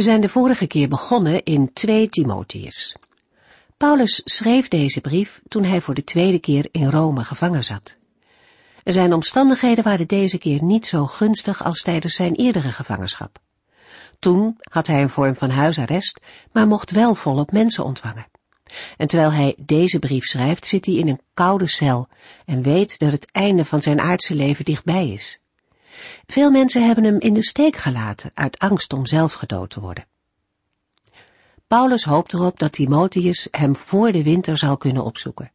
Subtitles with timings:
[0.00, 2.96] We zijn de vorige keer begonnen in 2 Timotheus.
[3.76, 7.96] Paulus schreef deze brief toen hij voor de tweede keer in Rome gevangen zat.
[8.84, 13.38] Zijn omstandigheden waren deze keer niet zo gunstig als tijdens zijn eerdere gevangenschap.
[14.18, 16.20] Toen had hij een vorm van huisarrest,
[16.52, 18.26] maar mocht wel volop mensen ontvangen.
[18.96, 22.08] En terwijl hij deze brief schrijft, zit hij in een koude cel
[22.44, 25.40] en weet dat het einde van zijn aardse leven dichtbij is.
[26.26, 30.06] Veel mensen hebben hem in de steek gelaten uit angst om zelf gedood te worden.
[31.66, 35.52] Paulus hoopt erop dat Timotheus hem voor de winter zal kunnen opzoeken.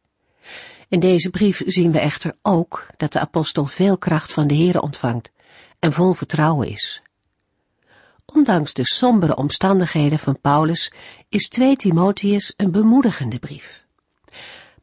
[0.88, 4.80] In deze brief zien we echter ook dat de apostel veel kracht van de Heere
[4.80, 5.32] ontvangt
[5.78, 7.02] en vol vertrouwen is.
[8.24, 10.92] Ondanks de sombere omstandigheden van Paulus
[11.28, 13.85] is 2 Timotheus een bemoedigende brief.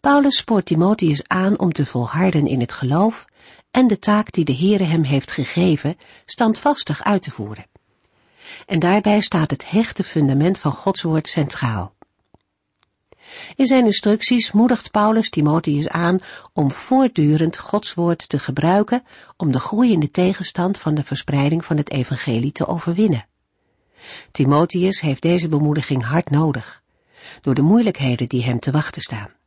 [0.04, 3.26] Paulus spoort Timotheus aan om te volharden in het geloof
[3.72, 7.66] en de taak die de Heere hem heeft gegeven standvastig uit te voeren.
[8.66, 11.96] En daarbij staat het hechte fundament van Gods woord centraal.
[13.56, 16.20] In zijn instructies moedigt Paulus Timotheus aan
[16.54, 19.04] om voortdurend Gods woord te gebruiken
[19.38, 23.28] om de groeiende tegenstand van de verspreiding van het evangelie te overwinnen.
[24.32, 26.82] Timotheus heeft deze bemoediging hard nodig,
[27.42, 29.42] door de moeilijkheden die hem te wachten staan.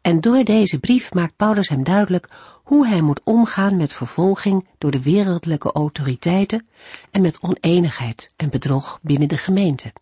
[0.00, 2.28] En door deze brief maakt Paulus hem duidelijk
[2.62, 6.66] hoe hij moet omgaan met vervolging door de wereldlijke autoriteiten
[7.10, 9.92] en met oneenigheid en bedrog binnen de gemeente.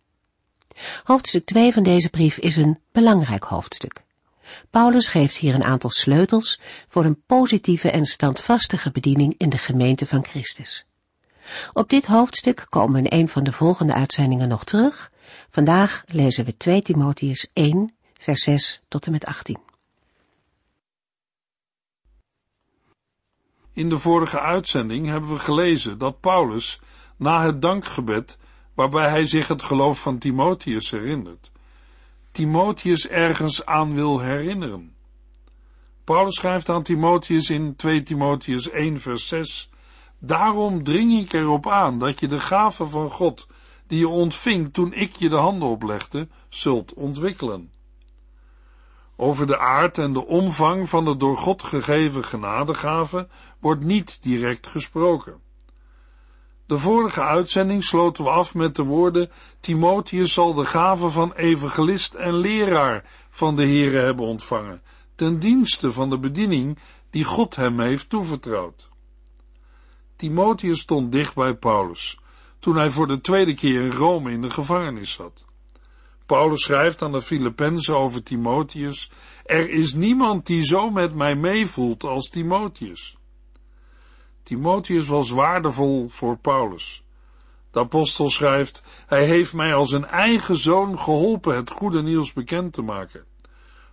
[1.03, 4.03] Hoofdstuk 2 van deze brief is een belangrijk hoofdstuk.
[4.69, 10.05] Paulus geeft hier een aantal sleutels voor een positieve en standvastige bediening in de gemeente
[10.05, 10.85] van Christus.
[11.73, 15.11] Op dit hoofdstuk komen we in een van de volgende uitzendingen nog terug.
[15.49, 19.57] Vandaag lezen we 2 Timotheus 1, vers 6 tot en met 18.
[23.73, 26.79] In de vorige uitzending hebben we gelezen dat Paulus
[27.17, 28.37] na het dankgebed,
[28.73, 31.51] waarbij hij zich het geloof van Timotheus herinnert,
[32.31, 34.95] Timotheus ergens aan wil herinneren.
[36.03, 39.69] Paulus schrijft aan Timotheus in 2 Timotheus 1 vers 6,
[40.19, 43.47] Daarom dring ik erop aan dat je de gave van God,
[43.87, 47.73] die je ontving toen ik je de handen oplegde, zult ontwikkelen.
[49.15, 53.27] Over de aard en de omvang van de door God gegeven genadegave
[53.59, 55.43] wordt niet direct gesproken.
[56.65, 62.13] De vorige uitzending sloten we af met de woorden: Timotheus zal de gave van evangelist
[62.13, 64.81] en leraar van de Here hebben ontvangen,
[65.15, 66.77] ten dienste van de bediening
[67.09, 68.89] die God hem heeft toevertrouwd.
[70.15, 72.19] Timotheus stond dicht bij Paulus,
[72.59, 75.45] toen hij voor de tweede keer in Rome in de gevangenis zat.
[76.25, 79.11] Paulus schrijft aan de Filippenzen over Timotheus:
[79.43, 83.17] Er is niemand die zo met mij meevoelt als Timotheus.
[84.43, 87.03] Timotheus was waardevol voor Paulus.
[87.71, 92.73] De apostel schrijft: Hij heeft mij als een eigen zoon geholpen het goede nieuws bekend
[92.73, 93.25] te maken.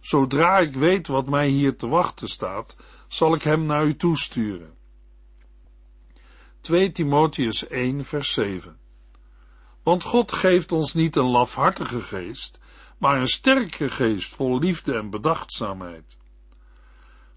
[0.01, 2.77] Zodra ik weet wat mij hier te wachten staat,
[3.09, 4.75] zal ik hem naar u toesturen.
[6.61, 8.81] 2 Timotheus 1 vers 7
[9.83, 12.59] want God geeft ons niet een lafhartige geest,
[12.99, 16.17] maar een sterke geest vol liefde en bedachtzaamheid.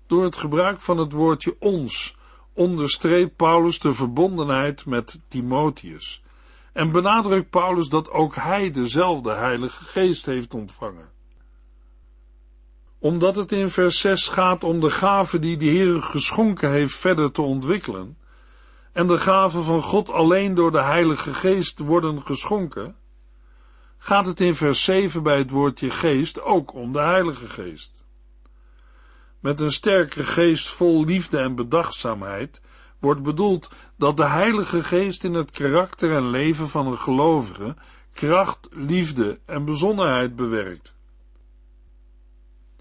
[0.07, 2.15] Door het gebruik van het woordje ons
[2.53, 6.23] onderstreept Paulus de verbondenheid met Timotheus
[6.73, 11.09] en benadrukt Paulus dat ook hij dezelfde Heilige Geest heeft ontvangen.
[12.99, 17.31] Omdat het in vers 6 gaat om de gave die de Heer geschonken heeft verder
[17.31, 18.17] te ontwikkelen,
[18.95, 22.95] en de gaven van God alleen door de Heilige Geest worden geschonken,
[23.97, 28.03] gaat het in vers 7 bij het woordje geest ook om de Heilige Geest.
[29.39, 32.61] Met een sterke geest vol liefde en bedachtzaamheid
[32.99, 37.75] wordt bedoeld dat de Heilige Geest in het karakter en leven van een gelovige
[38.13, 40.95] kracht, liefde en bezonnenheid bewerkt.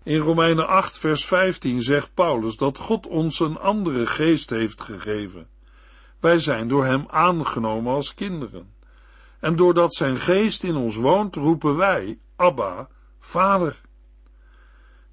[0.03, 5.53] In Romeinen 8 vers 15 zegt Paulus dat God ons een andere geest heeft gegeven
[6.25, 8.73] wij zijn door Hem aangenomen als kinderen.
[9.41, 12.89] En doordat Zijn geest in ons woont, roepen wij, Abba,
[13.19, 13.81] Vader.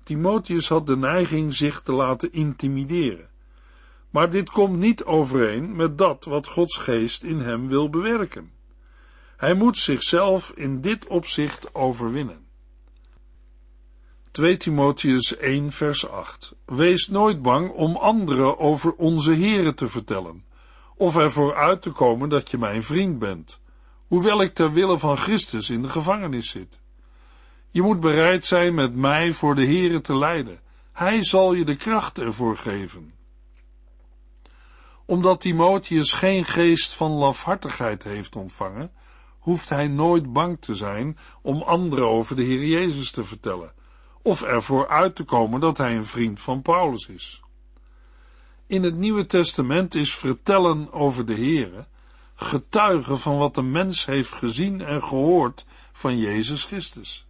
[0.04, 3.30] Timotheus had de neiging zich te laten intimideren.
[4.10, 8.52] Maar dit komt niet overeen met dat wat Gods geest in hem wil bewerken.
[9.38, 12.46] Hij moet zichzelf in dit opzicht overwinnen.
[14.32, 20.50] 2 Timotheus 1 vers 8 Wees nooit bang om anderen over onze Here te vertellen,
[21.02, 23.60] of ervoor uit te komen dat je mijn vriend bent,
[24.08, 26.82] hoewel ik ter wille van Christus in de gevangenis zit.
[27.70, 30.60] Je moet bereid zijn met mij voor de Here te lijden.
[30.94, 33.14] Hij zal je de kracht ervoor geven.
[35.06, 38.92] Omdat Timotheus geen geest van lafhartigheid heeft ontvangen,
[39.40, 43.74] hoeft hij nooit bang te zijn om anderen over de Heer Jezus te vertellen,
[44.22, 47.41] of ervoor uit te komen dat hij een vriend van Paulus is.
[48.72, 51.86] In het Nieuwe Testament is vertellen over de Heere
[52.36, 57.26] getuigen van wat de mens heeft gezien en gehoord van Jezus Christus.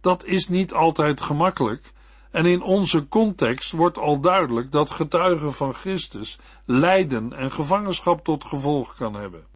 [0.00, 1.92] Dat is niet altijd gemakkelijk,
[2.30, 8.44] en in onze context wordt al duidelijk dat getuigen van Christus lijden en gevangenschap tot
[8.44, 9.46] gevolg kan hebben.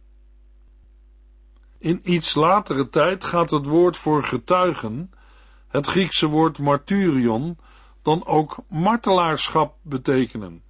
[1.77, 5.11] In iets latere tijd gaat het woord voor getuigen,
[5.67, 7.57] het Griekse woord martyrion,
[8.01, 10.65] dan ook martelaarschap betekenen.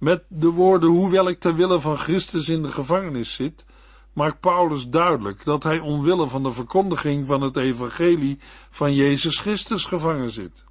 [0.00, 3.66] Met de woorden, hoewel ik ter wille van Christus in de gevangenis zit,
[4.12, 8.38] maakt Paulus duidelijk dat hij omwille van de verkondiging van het evangelie
[8.70, 10.64] van Jezus Christus gevangen zit.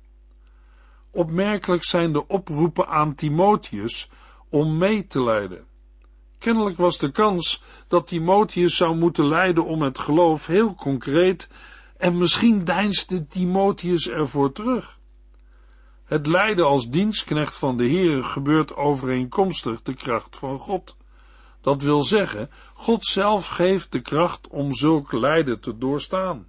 [1.12, 4.10] Opmerkelijk zijn de oproepen aan Timotheus
[4.50, 5.66] om mee te lijden.
[6.38, 11.50] Kennelijk was de kans dat Timotheus zou moeten lijden om het geloof heel concreet
[11.98, 14.99] en misschien deinsde Timotheus ervoor terug.
[16.10, 20.98] Het lijden als dienstknecht van de Heere gebeurt overeenkomstig de kracht van God.
[21.62, 26.48] Dat wil zeggen, God zelf geeft de kracht om zulk lijden te doorstaan.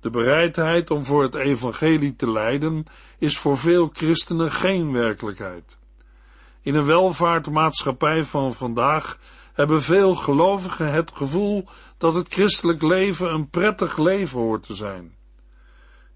[0.00, 2.84] De bereidheid om voor het evangelie te lijden
[3.18, 5.78] is voor veel christenen geen werkelijkheid.
[6.62, 9.18] In een welvaartmaatschappij van vandaag
[9.52, 11.68] hebben veel gelovigen het gevoel
[11.98, 15.17] dat het christelijk leven een prettig leven hoort te zijn.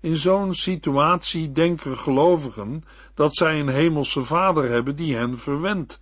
[0.03, 2.85] In zo'n situatie denken gelovigen
[3.15, 6.01] dat zij een hemelse vader hebben die hen verwendt,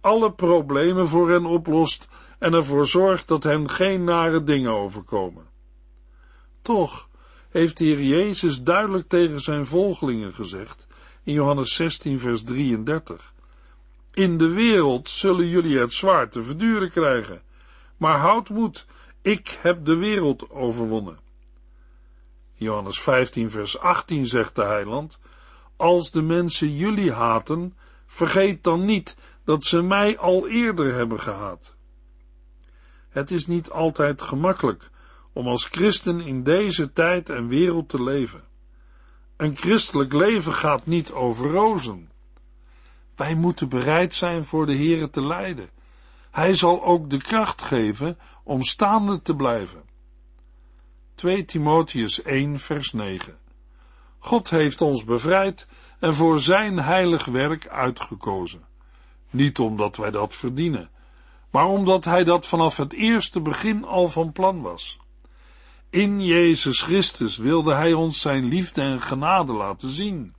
[0.00, 2.08] alle problemen voor hen oplost
[2.38, 5.46] en ervoor zorgt dat hen geen nare dingen overkomen.
[6.62, 7.08] Toch
[7.50, 10.86] heeft de Heer Jezus duidelijk tegen zijn volgelingen gezegd
[11.22, 13.32] in Johannes 16 vers 33.
[14.12, 17.42] In de wereld zullen jullie het zwaar te verduren krijgen,
[17.96, 18.86] maar houd moed,
[19.22, 21.25] ik heb de wereld overwonnen.
[22.58, 25.18] Johannes 15 vers 18 zegt de heiland,
[25.76, 27.76] als de mensen jullie haten,
[28.06, 31.74] vergeet dan niet dat ze mij al eerder hebben gehaat.
[33.08, 34.90] Het is niet altijd gemakkelijk
[35.32, 38.44] om als christen in deze tijd en wereld te leven.
[39.36, 42.10] Een christelijk leven gaat niet over rozen.
[43.16, 45.68] Wij moeten bereid zijn voor de Here te lijden.
[46.30, 49.82] Hij zal ook de kracht geven om staande te blijven.
[51.16, 53.38] 2 Timotheus 1 vers 9
[54.18, 55.66] God heeft ons bevrijd
[55.98, 58.64] en voor zijn heilig werk uitgekozen.
[59.30, 60.90] Niet omdat wij dat verdienen,
[61.50, 64.98] maar omdat hij dat vanaf het eerste begin al van plan was.
[65.90, 70.34] In Jezus Christus wilde hij ons zijn liefde en genade laten zien.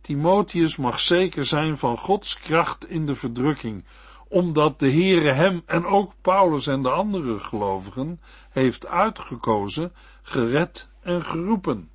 [0.00, 3.84] Timotheus mag zeker zijn van Gods kracht in de verdrukking,
[4.34, 8.20] omdat de Heere hem en ook Paulus en de andere gelovigen
[8.50, 9.92] heeft uitgekozen,
[10.22, 11.90] gered en geroepen.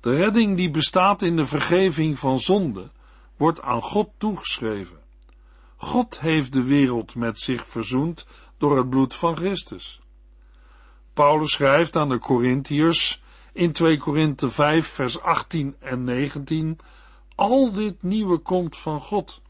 [0.00, 2.90] De redding die bestaat in de vergeving van zonde,
[3.36, 4.98] wordt aan God toegeschreven.
[5.76, 8.26] God heeft de wereld met zich verzoend
[8.58, 10.00] door het bloed van Christus.
[11.12, 13.22] Paulus schrijft aan de Corinthiërs
[13.52, 16.78] in 2 Korinthe 5 vers 18 en 19
[17.34, 19.40] al dit nieuwe komt van God,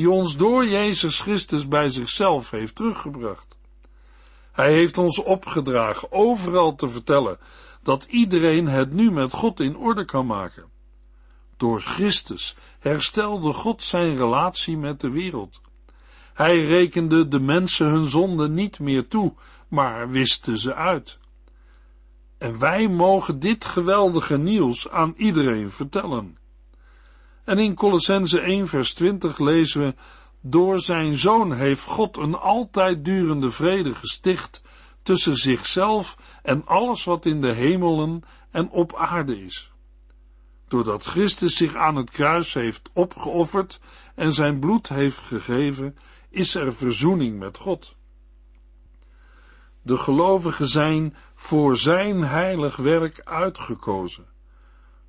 [0.00, 3.58] die ons door Jezus Christus bij zichzelf heeft teruggebracht.
[4.52, 7.38] Hij heeft ons opgedragen overal te vertellen
[7.82, 10.64] dat iedereen het nu met God in orde kan maken.
[11.56, 15.60] Door Christus herstelde God zijn relatie met de wereld.
[16.34, 19.34] Hij rekende de mensen hun zonden niet meer toe,
[19.68, 21.18] maar wiste ze uit.
[22.38, 26.38] En wij mogen dit geweldige nieuws aan iedereen vertellen.
[27.44, 29.94] En in Colossense 1 vers 20 lezen we,
[30.40, 34.62] door zijn zoon heeft God een altijd durende vrede gesticht
[35.02, 39.70] tussen zichzelf en alles wat in de hemelen en op aarde is.
[40.68, 43.80] Doordat Christus zich aan het kruis heeft opgeofferd
[44.14, 45.96] en zijn bloed heeft gegeven,
[46.28, 47.96] is er verzoening met God.
[49.82, 54.26] De gelovigen zijn voor zijn heilig werk uitgekozen,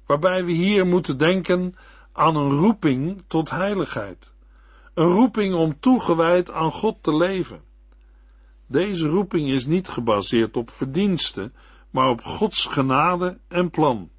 [0.05, 1.75] waarbij we hier moeten denken
[2.13, 4.33] aan een roeping tot heiligheid,
[4.93, 7.61] een roeping om toegewijd aan God te leven.
[8.67, 11.53] Deze roeping is niet gebaseerd op verdiensten,
[11.89, 14.09] maar op Gods genade en plan.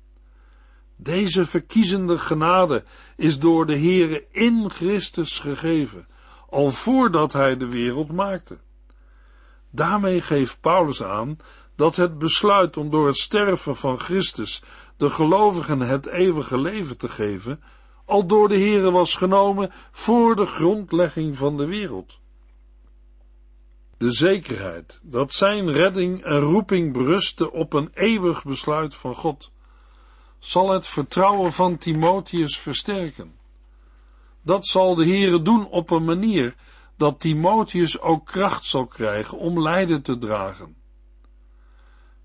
[0.96, 2.84] Deze verkiezende genade
[3.16, 6.06] is door de Heere in Christus gegeven,
[6.48, 8.58] al voordat hij de wereld maakte.
[9.70, 11.38] Daarmee geeft Paulus aan
[11.76, 14.62] dat het besluit om door het sterven van Christus
[14.96, 17.62] de gelovigen het eeuwige leven te geven,
[18.12, 22.18] al door de Heere was genomen voor de grondlegging van de wereld.
[23.96, 29.50] De zekerheid dat zijn redding en roeping berustte op een eeuwig besluit van God,
[30.38, 33.34] zal het vertrouwen van Timotheus versterken.
[34.42, 36.54] Dat zal de Heere doen op een manier
[36.96, 40.76] dat Timotheus ook kracht zal krijgen om lijden te dragen.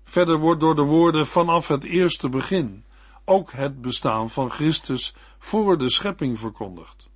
[0.04, 2.84] Verder wordt door de woorden vanaf het eerste begin
[3.28, 7.08] ook het bestaan van Christus voor de schepping verkondigd.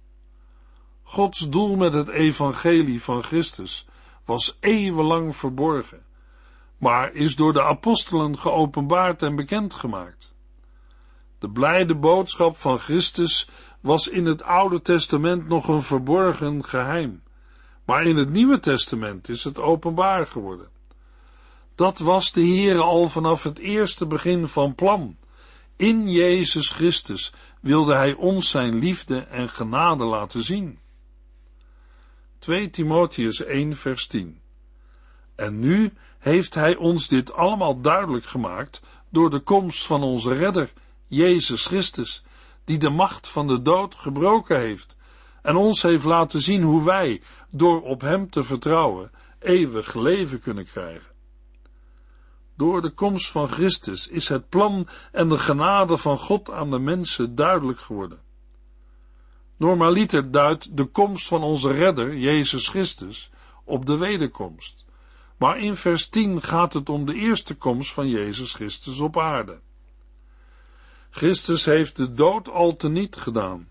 [1.02, 3.86] Gods doel met het evangelie van Christus
[4.24, 6.02] was eeuwenlang verborgen,
[6.76, 10.34] maar is door de apostelen geopenbaard en bekendgemaakt.
[11.38, 13.48] De blijde boodschap van Christus
[13.80, 17.22] was in het Oude Testament nog een verborgen geheim,
[17.84, 20.68] maar in het Nieuwe Testament is het openbaar geworden.
[21.74, 25.16] Dat was de Heere al vanaf het eerste begin van plan.
[25.76, 30.78] In Jezus Christus wilde Hij ons zijn liefde en genade laten zien.
[32.38, 34.40] 2 Timotheus 1 vers 10
[35.34, 40.72] En nu heeft Hij ons dit allemaal duidelijk gemaakt door de komst van onze Redder,
[41.06, 42.22] Jezus Christus,
[42.64, 44.96] die de macht van de dood gebroken heeft
[45.42, 50.64] en ons heeft laten zien hoe wij, door op Hem te vertrouwen, eeuwig leven kunnen
[50.64, 51.11] krijgen.
[52.62, 56.78] Door de komst van Christus is het plan en de genade van God aan de
[56.78, 58.20] mensen duidelijk geworden.
[59.56, 63.30] Normaliter duidt de komst van onze redder, Jezus Christus,
[63.64, 64.84] op de wederkomst.
[65.36, 69.60] Maar in vers 10 gaat het om de eerste komst van Jezus Christus op aarde.
[71.10, 73.68] Christus heeft de dood al teniet gedaan,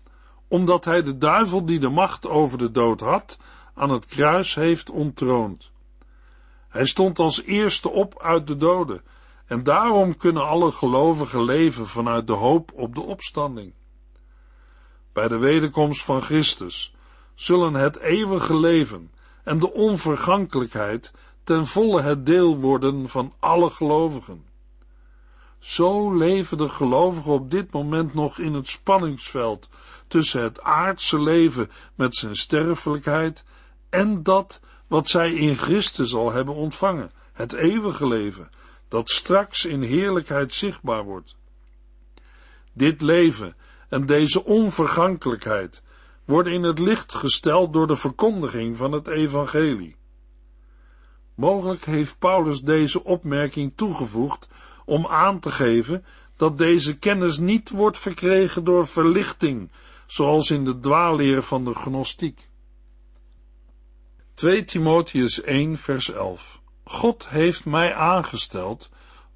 [0.48, 3.38] omdat hij de duivel die de macht over de dood had,
[3.74, 5.71] aan het kruis heeft ontroond.
[6.72, 9.02] Hij stond als eerste op uit de doden,
[9.46, 13.72] en daarom kunnen alle gelovigen leven vanuit de hoop op de opstanding.
[15.12, 16.94] Bij de wederkomst van Christus
[17.34, 19.12] zullen het eeuwige leven
[19.44, 21.12] en de onvergankelijkheid
[21.44, 24.44] ten volle het deel worden van alle gelovigen.
[25.58, 29.68] Zo leven de gelovigen op dit moment nog in het spanningsveld
[30.06, 33.44] tussen het aardse leven met zijn sterfelijkheid
[33.90, 34.60] en dat
[34.92, 38.50] wat zij in Christus al hebben ontvangen, het eeuwige leven,
[38.88, 41.36] dat straks in heerlijkheid zichtbaar wordt.
[42.72, 43.56] Dit leven
[43.88, 45.82] en deze onvergankelijkheid
[46.24, 49.96] worden in het licht gesteld door de verkondiging van het evangelie.
[51.34, 54.48] Mogelijk heeft Paulus deze opmerking toegevoegd
[54.84, 56.04] om aan te geven
[56.36, 59.70] dat deze kennis niet wordt verkregen door verlichting,
[60.06, 62.50] zoals in de dwaalleer van de gnostiek.
[64.42, 68.90] 2 Timotheus 1 vers 11 God heeft mij aangesteld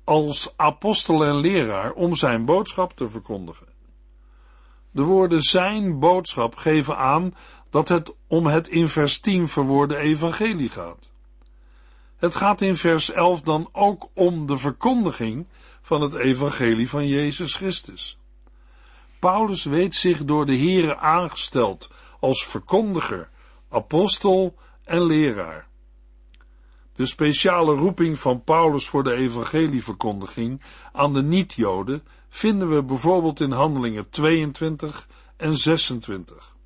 [0.05, 3.67] als apostel en leraar om zijn boodschap te verkondigen.
[4.91, 7.35] De woorden zijn boodschap geven aan
[7.71, 11.11] dat het om het in vers 10 verwoorde evangelie gaat.
[12.17, 15.47] Het gaat in vers 11 dan ook om de verkondiging
[15.83, 18.19] van het evangelie van Jezus Christus.
[19.19, 23.29] Paulus weet zich door de Here aangesteld als verkondiger,
[23.69, 24.55] apostel
[24.87, 25.69] en leraar.
[26.95, 30.63] De speciale roeping van Paulus voor de evangelieverkondiging
[30.93, 36.57] aan de niet-Joden vinden we bijvoorbeeld in Handelingen 22 en 26.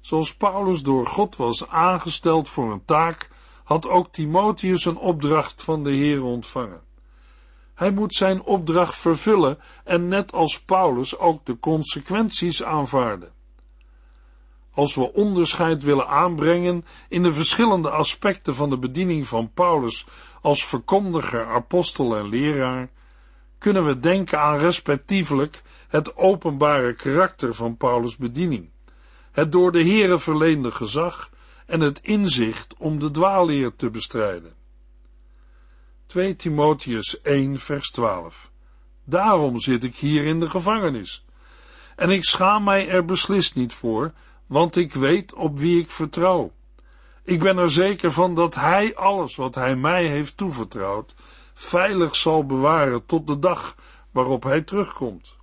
[0.00, 3.28] Zoals Paulus door God was aangesteld voor een taak,
[3.64, 6.80] had ook Timotheus een opdracht van de Heer ontvangen.
[7.74, 13.36] Hij moet zijn opdracht vervullen en net als Paulus ook de consequenties aanvaarden
[14.78, 20.06] als we onderscheid willen aanbrengen in de verschillende aspecten van de bediening van Paulus
[20.40, 22.90] als verkondiger, apostel en leraar,
[23.58, 28.70] kunnen we denken aan respectievelijk het openbare karakter van Paulus' bediening,
[29.32, 31.30] het door de Here verleende gezag
[31.66, 34.54] en het inzicht om de dwaalleer te bestrijden.
[36.06, 38.50] 2 Timotheus 1 vers 12
[39.04, 41.24] Daarom zit ik hier in de gevangenis.
[41.96, 44.12] En ik schaam mij er beslist niet voor,
[44.48, 46.52] want ik weet op wie ik vertrouw.
[47.24, 51.14] Ik ben er zeker van dat Hij alles wat Hij mij heeft toevertrouwd,
[51.54, 53.76] veilig zal bewaren tot de dag
[54.10, 55.36] waarop Hij terugkomt.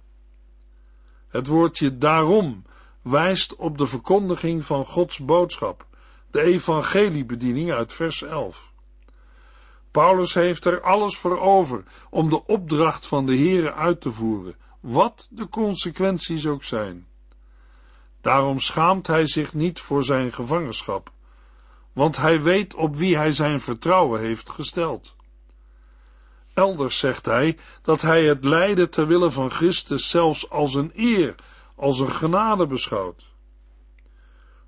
[1.28, 2.64] Het woordje daarom
[3.02, 5.86] wijst op de verkondiging van Gods boodschap,
[6.32, 8.74] de evangeliebediening uit vers 11.
[9.92, 14.56] Paulus heeft er alles voor over om de opdracht van de Heere uit te voeren,
[14.80, 17.08] wat de consequenties ook zijn.
[18.26, 21.12] Daarom schaamt hij zich niet voor zijn gevangenschap,
[21.94, 25.16] want hij weet op wie hij zijn vertrouwen heeft gesteld.
[26.54, 31.36] Elders zegt hij dat hij het lijden ter wille van Christus zelfs als een eer,
[31.76, 33.26] als een genade beschouwt.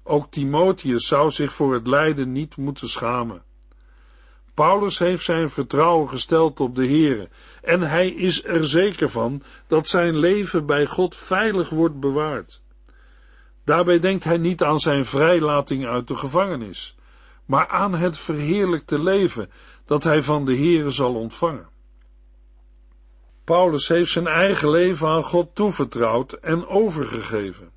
[0.04, 3.44] Ook Timotheus zou zich voor het lijden niet moeten schamen.
[4.54, 7.30] Paulus heeft zijn vertrouwen gesteld op de Heere
[7.62, 12.62] en hij is er zeker van dat zijn leven bij God veilig wordt bewaard.
[13.68, 16.96] Daarbij denkt hij niet aan zijn vrijlating uit de gevangenis,
[17.46, 19.52] maar aan het verheerlijkte leven
[19.86, 21.70] dat hij van de Heere zal ontvangen.
[23.44, 27.72] Paulus heeft zijn eigen leven aan God toevertrouwd en overgegeven.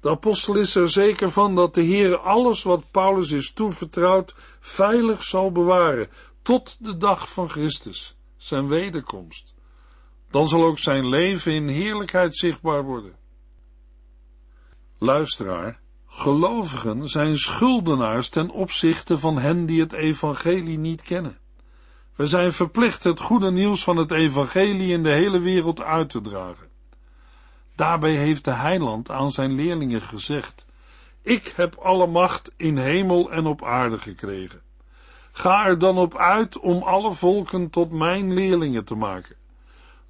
[0.00, 5.22] De apostel is er zeker van dat de Heer alles wat Paulus is toevertrouwd veilig
[5.22, 6.08] zal bewaren
[6.42, 9.54] tot de dag van Christus, zijn wederkomst.
[10.30, 13.24] Dan zal ook zijn leven in heerlijkheid zichtbaar worden.
[14.98, 21.38] Luisteraar, gelovigen zijn schuldenaars ten opzichte van hen die het evangelie niet kennen.
[22.14, 26.20] We zijn verplicht het goede nieuws van het evangelie in de hele wereld uit te
[26.20, 26.68] dragen.
[27.74, 30.66] Daarbij heeft de heiland aan zijn leerlingen gezegd,
[31.22, 34.60] ik heb alle macht in hemel en op aarde gekregen.
[35.32, 39.36] Ga er dan op uit om alle volken tot mijn leerlingen te maken.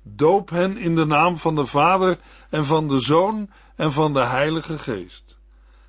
[0.02, 2.18] Doop hen in de naam van de Vader
[2.50, 5.38] en van de Zoon en van de Heilige Geest.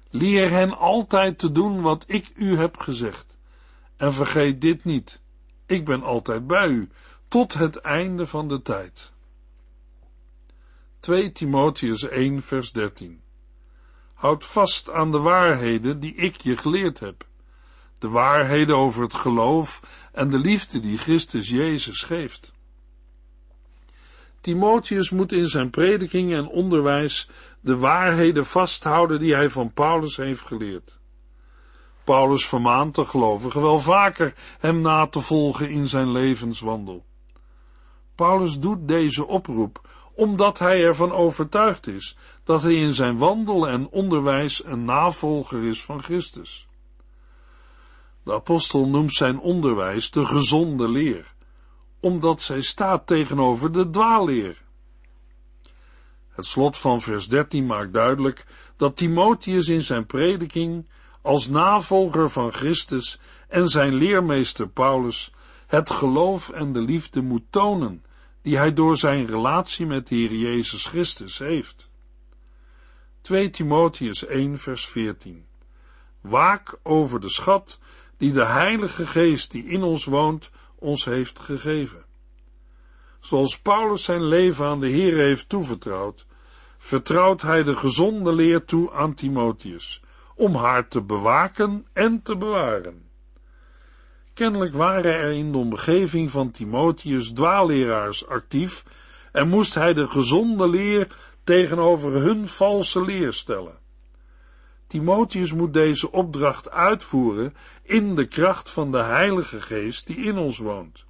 [0.10, 3.38] Leer hen altijd te doen wat ik u heb gezegd.
[3.98, 5.22] En vergeet dit niet.
[5.66, 6.90] Ik ben altijd bij u,
[7.28, 9.12] tot het einde van de tijd.
[11.00, 13.22] 2 Timotheus 1 vers 13
[14.14, 17.26] Houd vast aan de waarheden die ik je geleerd heb.
[18.00, 22.54] De waarheden over het geloof en de liefde die Christus Jezus geeft.
[24.48, 27.30] Timotheus moet in zijn prediking en onderwijs
[27.60, 31.00] de waarheden vasthouden die hij van Paulus heeft geleerd.
[32.04, 37.06] Paulus vermaant de gelovigen wel vaker hem na te volgen in zijn levenswandel.
[38.16, 43.90] Paulus doet deze oproep omdat hij ervan overtuigd is dat hij in zijn wandel en
[43.90, 46.68] onderwijs een navolger is van Christus.
[48.24, 51.36] De apostel noemt zijn onderwijs de gezonde leer,
[52.00, 54.66] omdat zij staat tegenover de dwaalleer.
[56.30, 58.46] Het slot van vers 13 maakt duidelijk
[58.78, 60.86] dat Timotheus in zijn prediking
[61.22, 65.32] als navolger van Christus en zijn leermeester Paulus
[65.68, 68.04] het geloof en de liefde moet tonen
[68.42, 71.90] die hij door zijn relatie met de Heer Jezus Christus heeft.
[73.22, 75.46] 2 Timotheus 1 vers 14
[76.22, 77.80] Waak over de schat
[78.18, 82.06] die de Heilige Geest die in ons woont ons heeft gegeven.
[83.20, 86.26] Zoals Paulus zijn leven aan de Heer heeft toevertrouwd,
[86.78, 90.02] vertrouwt hij de gezonde leer toe aan Timotheus,
[90.36, 93.06] om haar te bewaken en te bewaren.
[94.34, 98.86] Kennelijk waren er in de omgeving van Timotheus dwaalleraars actief
[99.32, 101.08] en moest hij de gezonde leer
[101.44, 103.80] tegenover hun valse leer stellen.
[104.88, 110.58] Timotheus moet deze opdracht uitvoeren in de kracht van de Heilige Geest die in ons
[110.58, 111.06] woont.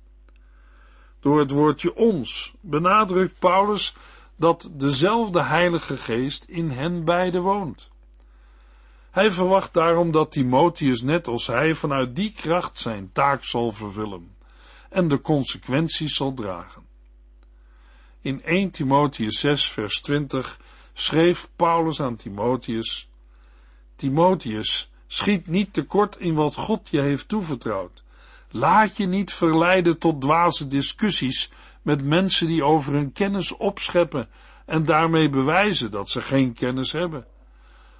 [1.19, 3.95] Door het woordje ons benadrukt Paulus
[4.35, 7.89] dat dezelfde Heilige Geest in hen beiden woont.
[9.11, 14.35] Hij verwacht daarom dat Timotheus net als hij vanuit die kracht zijn taak zal vervullen
[14.89, 16.85] en de consequenties zal dragen.
[18.21, 20.59] In 1 Timotheus 6 vers 20
[20.93, 23.09] schreef Paulus aan Timotheus,
[23.97, 28.03] Timotheus, schiet niet tekort in wat God je heeft toevertrouwd.
[28.49, 34.29] Laat je niet verleiden tot dwaze discussies met mensen die over hun kennis opscheppen
[34.65, 37.25] en daarmee bewijzen dat ze geen kennis hebben.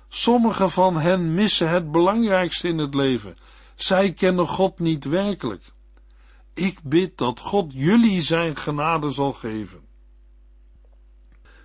[0.10, 3.38] Sommigen van hen missen het belangrijkste in het leven.
[3.76, 5.64] Zij kennen God niet werkelijk.
[6.54, 9.86] Ik bid dat God jullie zijn genade zal geven.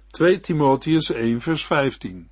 [0.07, 2.31] 2 Timotheus 1 vers 15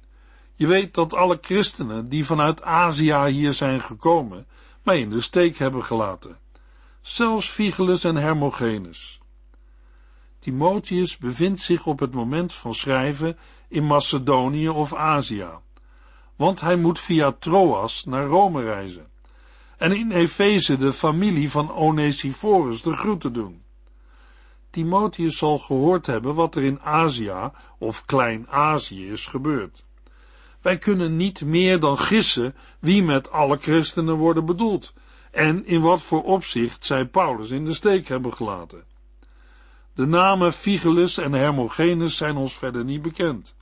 [0.61, 4.47] Je weet dat alle christenen die vanuit Azië hier zijn gekomen,
[4.83, 6.39] mij in de steek hebben gelaten.
[7.01, 9.21] Zelfs Vigelus en Hermogenes.
[10.39, 15.49] Timotheus bevindt zich op het moment van schrijven in Macedonië of Azië
[16.41, 19.07] want hij moet via Troas naar Rome reizen.
[19.77, 23.63] En in Efeze de familie van Onesiphorus de groeten doen.
[24.71, 29.85] Timotheus zal gehoord hebben wat er in Azië of Klein-Azië is gebeurd.
[30.61, 34.93] Wij kunnen niet meer dan gissen wie met alle christenen worden bedoeld,
[35.31, 38.85] en in wat voor opzicht zij Paulus in de steek hebben gelaten.
[39.95, 43.55] De namen Figelus en Hermogenes zijn ons verder niet bekend.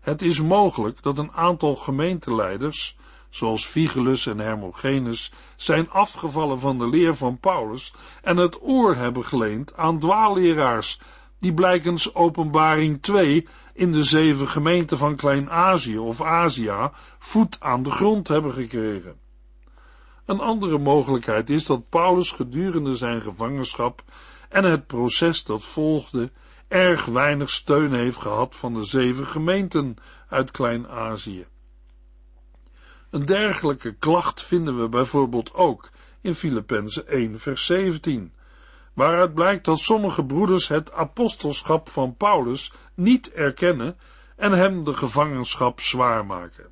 [0.00, 2.96] Het is mogelijk dat een aantal gemeenteleiders,
[3.30, 9.24] zoals Figelus en Hermogenes, zijn afgevallen van de leer van Paulus en het oor hebben
[9.24, 11.00] geleend aan dwaalleraars,
[11.38, 13.46] die blijkens openbaring 2
[13.78, 19.16] in de zeven gemeenten van Klein-Azië of Azië voet aan de grond hebben gekregen.
[20.24, 24.02] Een andere mogelijkheid is dat Paulus gedurende zijn gevangenschap
[24.48, 26.30] en het proces dat volgde
[26.68, 29.96] erg weinig steun heeft gehad van de zeven gemeenten
[30.28, 31.46] uit Klein-Azië.
[33.10, 38.32] Een dergelijke klacht vinden we bijvoorbeeld ook in Filippenzen 1 vers 17,
[38.94, 43.96] waaruit blijkt dat sommige broeders het apostelschap van Paulus niet erkennen
[44.36, 46.66] en hem de gevangenschap zwaar maken.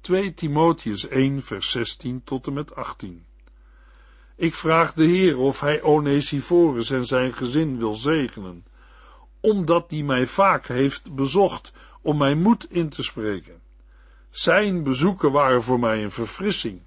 [0.00, 3.26] 2 Timotheus 1 vers 16 tot en met 18
[4.36, 8.64] Ik vraag de Heer of hij Onesiphorus en zijn gezin wil zegenen,
[9.40, 13.60] omdat die mij vaak heeft bezocht om mijn moed in te spreken.
[14.30, 16.82] Zijn bezoeken waren voor mij een verfrissing.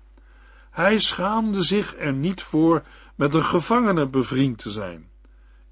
[0.72, 2.84] Hij schaamde zich er niet voor
[3.16, 5.10] met een gevangene bevriend te zijn.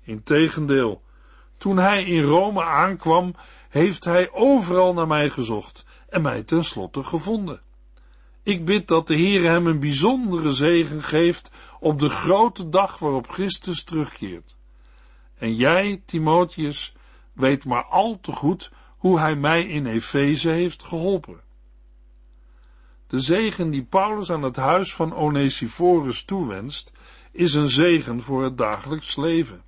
[0.02, 1.02] Integendeel,
[1.64, 3.36] toen hij in Rome aankwam,
[3.70, 7.62] heeft hij overal naar mij gezocht en mij tenslotte gevonden.
[8.44, 13.30] Ik bid dat de Heer hem een bijzondere zegen geeft op de grote dag waarop
[13.30, 14.58] Christus terugkeert.
[15.38, 16.94] En jij, Timotheus,
[17.34, 21.42] weet maar al te goed hoe hij mij in Efeze heeft geholpen.
[23.08, 26.92] De zegen die Paulus aan het huis van Onesiphorus toewenst,
[27.32, 29.64] is een zegen voor het dagelijks leven.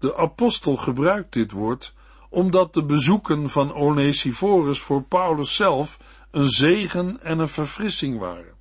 [0.00, 1.94] De apostel gebruikt dit woord
[2.28, 5.98] omdat de bezoeken van Onesiphorus voor Paulus zelf
[6.30, 8.54] een zegen en een verfrissing waren,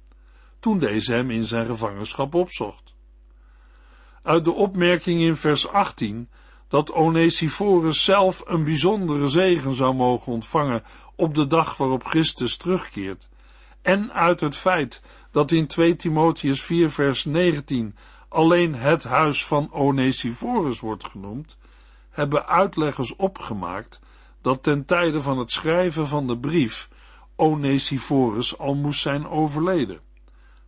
[0.59, 2.93] toen deze hem in zijn gevangenschap opzocht.
[4.23, 6.29] Uit de opmerking in vers 18
[6.67, 10.83] dat Onesiphorus zelf een bijzondere zegen zou mogen ontvangen
[11.15, 13.29] op de dag waarop Christus terugkeert,
[13.81, 17.95] en uit het feit dat in 2 Timotheus 4 vers 19
[18.29, 21.57] alleen het huis van Onesiphorus wordt genoemd,
[22.09, 23.99] hebben uitleggers opgemaakt
[24.41, 26.89] dat ten tijde van het schrijven van de brief
[27.35, 29.99] Onesiphorus al moest zijn overleden.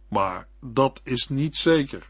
[0.07, 2.09] Maar dat is niet zeker.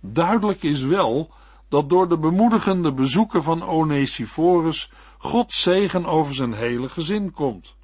[0.00, 1.30] Duidelijk is wel
[1.68, 7.74] dat door de bemoedigende bezoeken van Onesiphorus Gods zegen over zijn hele gezin komt.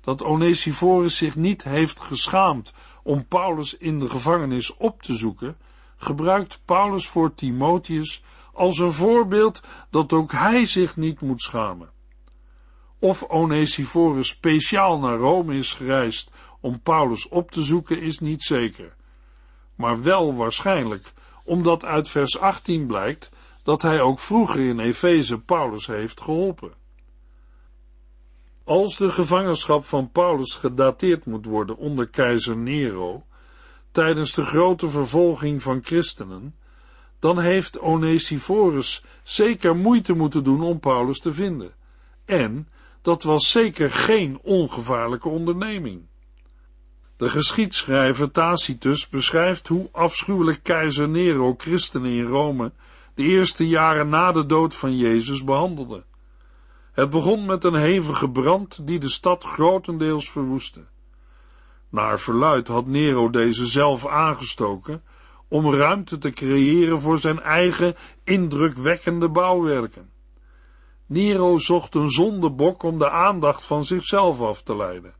[0.00, 5.56] Dat Onesiphorus zich niet heeft geschaamd om Paulus in de gevangenis op te zoeken,
[5.96, 9.60] gebruikt Paulus voor Timotheus als een voorbeeld
[9.90, 11.90] dat ook hij zich niet moet schamen.
[12.98, 18.96] Of Onesiphorus speciaal naar Rome is gereisd om Paulus op te zoeken is niet zeker,
[19.74, 21.12] maar wel waarschijnlijk
[21.44, 23.30] omdat uit vers 18 blijkt
[23.62, 26.79] dat hij ook vroeger in Efeze Paulus heeft geholpen.
[28.64, 33.24] Als de gevangenschap van Paulus gedateerd moet worden onder keizer Nero,
[33.90, 36.54] tijdens de grote vervolging van christenen,
[37.18, 41.72] dan heeft Onesiphorus zeker moeite moeten doen om Paulus te vinden.
[42.24, 42.68] En
[43.02, 46.02] dat was zeker geen ongevaarlijke onderneming.
[47.16, 52.72] De geschiedschrijver Tacitus beschrijft hoe afschuwelijk keizer Nero christenen in Rome
[53.14, 56.04] de eerste jaren na de dood van Jezus behandelde.
[56.92, 60.84] Het begon met een hevige brand die de stad grotendeels verwoestte.
[61.88, 65.02] Naar verluid had Nero deze zelf aangestoken
[65.48, 70.10] om ruimte te creëren voor zijn eigen indrukwekkende bouwwerken.
[71.06, 75.14] Nero zocht een zondebok om de aandacht van zichzelf af te leiden.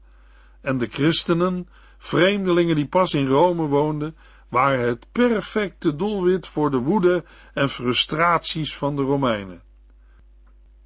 [0.60, 4.16] En de christenen, vreemdelingen die pas in Rome woonden,
[4.48, 9.62] waren het perfecte doelwit voor de woede en frustraties van de Romeinen.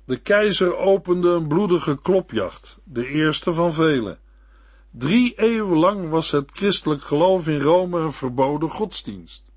[0.06, 4.18] De keizer opende een bloedige klopjacht, de eerste van vele.
[4.90, 9.52] Drie eeuwen lang was het christelijk geloof in Rome een verboden godsdienst.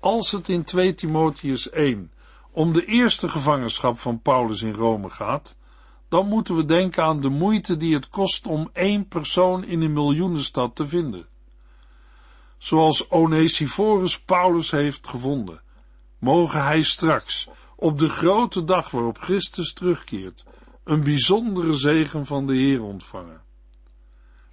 [0.00, 2.12] Als het in 2 Timotheus 1
[2.50, 5.56] om de eerste gevangenschap van Paulus in Rome gaat,
[6.08, 9.92] dan moeten we denken aan de moeite die het kost om één persoon in een
[9.92, 11.26] miljoenenstad te vinden.
[12.58, 15.62] Zoals Onesiphorus Paulus heeft gevonden,
[16.18, 17.48] mogen hij straks,
[17.82, 20.44] op de grote dag waarop Christus terugkeert,
[20.84, 23.42] een bijzondere zegen van de Heer ontvangen.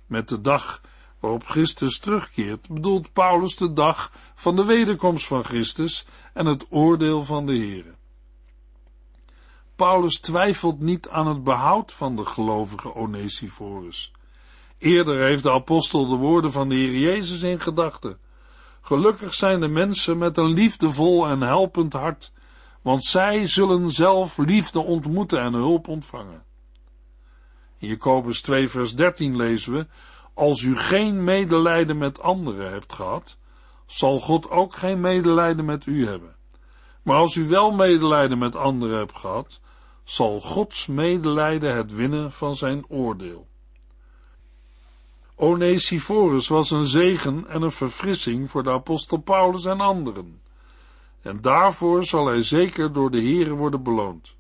[0.05, 0.81] Met de dag
[1.19, 7.23] waarop Christus terugkeert, bedoelt Paulus de dag van de wederkomst van Christus en het oordeel
[7.23, 7.85] van de Heer.
[9.75, 14.11] Paulus twijfelt niet aan het behoud van de gelovige Onesiphorus.
[14.77, 18.17] Eerder heeft de apostel de woorden van de Heer Jezus in gedachten.
[18.81, 22.31] Gelukkig zijn de mensen met een liefdevol en helpend hart,
[22.81, 26.43] want zij zullen zelf liefde ontmoeten en hulp ontvangen.
[27.77, 29.87] In Jacobus 2 vers 13 lezen we,
[30.33, 33.37] als u geen medelijden met anderen hebt gehad,
[33.85, 36.35] zal God ook geen medelijden met u hebben.
[37.03, 39.59] Maar als u wel medelijden met anderen hebt gehad,
[40.03, 43.47] zal Gods medelijden het winnen van zijn oordeel.
[45.35, 50.41] Onesiphorus was een zegen en een verfrissing voor de apostel Paulus en anderen.
[51.21, 54.35] En daarvoor zal hij zeker door de Here worden beloond.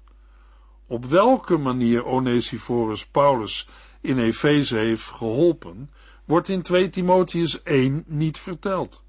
[0.87, 3.67] Op welke manier Onesiphorus Paulus
[4.01, 5.91] in Efeze heeft geholpen,
[6.25, 9.03] wordt in 2 Timotheus 1 niet verteld.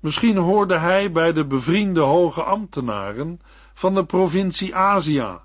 [0.00, 3.40] Misschien hoorde hij bij de bevriende hoge ambtenaren
[3.74, 5.38] van de provincie Azië,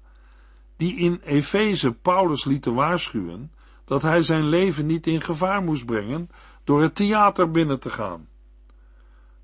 [0.77, 3.51] die in Efeze Paulus lieten waarschuwen
[3.85, 6.29] dat hij zijn leven niet in gevaar moest brengen
[6.63, 8.27] door het theater binnen te gaan.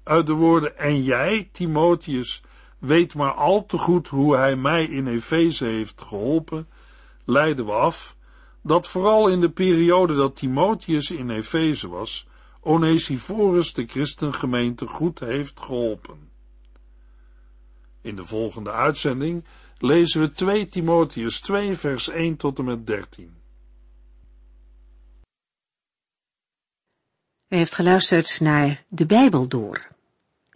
[0.08, 2.41] Uit de woorden en jij, Timotheus,
[2.80, 6.67] weet maar al te goed hoe hij mij in Efeze heeft geholpen,
[7.26, 8.15] leiden we af
[8.62, 12.28] dat vooral in de periode dat Timotheus in Efeze was,
[12.62, 16.30] Onesiphorus de christengemeente goed heeft geholpen.
[18.02, 19.46] In de volgende uitzending
[19.78, 23.36] lezen we 2 Timotheus 2 vers 1 tot en met 13.
[27.48, 29.88] U heeft geluisterd naar De Bijbel Door,